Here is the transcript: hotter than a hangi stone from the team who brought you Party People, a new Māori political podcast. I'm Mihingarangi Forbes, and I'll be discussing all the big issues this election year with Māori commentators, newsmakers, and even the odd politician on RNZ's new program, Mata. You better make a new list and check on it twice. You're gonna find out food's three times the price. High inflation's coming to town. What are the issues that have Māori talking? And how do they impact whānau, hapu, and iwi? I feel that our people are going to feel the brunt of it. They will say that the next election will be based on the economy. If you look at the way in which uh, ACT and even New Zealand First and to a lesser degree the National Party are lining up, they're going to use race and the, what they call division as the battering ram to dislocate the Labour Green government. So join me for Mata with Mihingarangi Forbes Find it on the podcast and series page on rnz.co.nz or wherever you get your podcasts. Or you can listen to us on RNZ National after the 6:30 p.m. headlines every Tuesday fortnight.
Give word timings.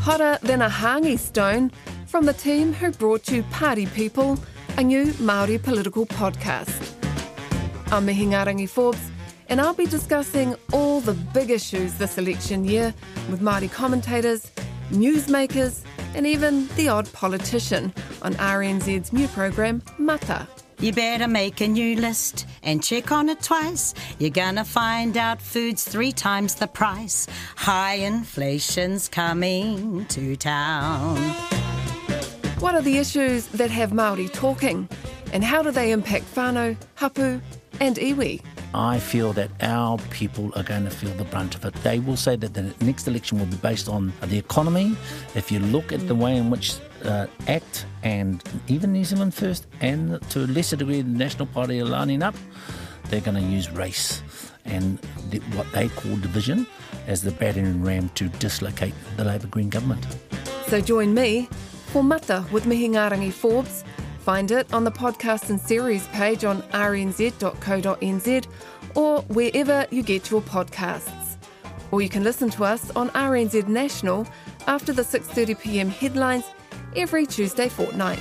hotter 0.00 0.38
than 0.40 0.62
a 0.62 0.68
hangi 0.68 1.18
stone 1.18 1.70
from 2.06 2.24
the 2.24 2.32
team 2.32 2.72
who 2.72 2.90
brought 2.90 3.30
you 3.30 3.42
Party 3.44 3.84
People, 3.84 4.38
a 4.78 4.82
new 4.82 5.06
Māori 5.28 5.62
political 5.62 6.06
podcast. 6.06 6.94
I'm 7.92 8.06
Mihingarangi 8.06 8.66
Forbes, 8.66 9.10
and 9.50 9.60
I'll 9.60 9.74
be 9.74 9.84
discussing 9.84 10.56
all 10.72 11.02
the 11.02 11.12
big 11.12 11.50
issues 11.50 11.94
this 11.98 12.16
election 12.16 12.64
year 12.64 12.94
with 13.30 13.42
Māori 13.42 13.70
commentators, 13.70 14.50
newsmakers, 14.90 15.82
and 16.14 16.26
even 16.26 16.66
the 16.76 16.88
odd 16.88 17.12
politician 17.12 17.92
on 18.22 18.32
RNZ's 18.36 19.12
new 19.12 19.28
program, 19.28 19.82
Mata. 19.98 20.48
You 20.80 20.94
better 20.94 21.28
make 21.28 21.60
a 21.60 21.68
new 21.68 21.94
list 21.96 22.46
and 22.62 22.82
check 22.82 23.12
on 23.12 23.28
it 23.28 23.42
twice. 23.42 23.92
You're 24.18 24.30
gonna 24.30 24.64
find 24.64 25.14
out 25.18 25.42
food's 25.42 25.84
three 25.84 26.10
times 26.10 26.54
the 26.54 26.66
price. 26.66 27.26
High 27.56 27.96
inflation's 27.96 29.06
coming 29.06 30.06
to 30.06 30.36
town. 30.36 31.18
What 32.60 32.74
are 32.74 32.80
the 32.80 32.96
issues 32.96 33.46
that 33.48 33.70
have 33.70 33.90
Māori 33.90 34.32
talking? 34.32 34.88
And 35.34 35.44
how 35.44 35.62
do 35.62 35.70
they 35.70 35.92
impact 35.92 36.34
whānau, 36.34 36.76
hapu, 36.94 37.42
and 37.78 37.96
iwi? 37.96 38.40
I 38.72 39.00
feel 39.00 39.34
that 39.34 39.50
our 39.60 39.98
people 40.10 40.50
are 40.56 40.62
going 40.62 40.84
to 40.84 40.90
feel 40.90 41.12
the 41.14 41.24
brunt 41.24 41.56
of 41.56 41.64
it. 41.66 41.74
They 41.82 41.98
will 41.98 42.16
say 42.16 42.36
that 42.36 42.54
the 42.54 42.72
next 42.80 43.06
election 43.06 43.38
will 43.38 43.46
be 43.46 43.56
based 43.56 43.88
on 43.88 44.12
the 44.22 44.38
economy. 44.38 44.96
If 45.34 45.52
you 45.52 45.58
look 45.58 45.92
at 45.92 46.06
the 46.08 46.14
way 46.14 46.36
in 46.36 46.50
which 46.50 46.74
uh, 47.04 47.26
ACT 47.48 47.86
and 48.02 48.42
even 48.68 48.92
New 48.92 49.04
Zealand 49.04 49.34
First 49.34 49.66
and 49.80 50.20
to 50.30 50.44
a 50.44 50.46
lesser 50.46 50.76
degree 50.76 51.02
the 51.02 51.08
National 51.08 51.46
Party 51.46 51.80
are 51.80 51.84
lining 51.84 52.22
up, 52.22 52.34
they're 53.08 53.20
going 53.20 53.36
to 53.36 53.42
use 53.42 53.70
race 53.70 54.22
and 54.64 54.98
the, 55.30 55.38
what 55.56 55.70
they 55.72 55.88
call 55.88 56.16
division 56.16 56.66
as 57.06 57.22
the 57.22 57.32
battering 57.32 57.82
ram 57.82 58.08
to 58.10 58.28
dislocate 58.28 58.94
the 59.16 59.24
Labour 59.24 59.48
Green 59.48 59.68
government. 59.68 60.06
So 60.66 60.80
join 60.80 61.14
me 61.14 61.48
for 61.86 62.04
Mata 62.04 62.44
with 62.52 62.64
Mihingarangi 62.64 63.32
Forbes 63.32 63.84
Find 64.20 64.50
it 64.50 64.72
on 64.72 64.84
the 64.84 64.92
podcast 64.92 65.48
and 65.48 65.58
series 65.58 66.06
page 66.08 66.44
on 66.44 66.62
rnz.co.nz 66.62 68.46
or 68.94 69.22
wherever 69.22 69.86
you 69.90 70.02
get 70.02 70.30
your 70.30 70.42
podcasts. 70.42 71.36
Or 71.90 72.02
you 72.02 72.08
can 72.08 72.22
listen 72.22 72.50
to 72.50 72.64
us 72.64 72.90
on 72.90 73.08
RNZ 73.10 73.66
National 73.66 74.28
after 74.66 74.92
the 74.92 75.02
6:30 75.02 75.58
p.m. 75.58 75.88
headlines 75.88 76.44
every 76.96 77.26
Tuesday 77.26 77.68
fortnight. 77.68 78.18